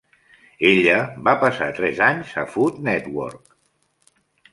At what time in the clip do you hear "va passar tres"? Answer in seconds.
1.27-2.01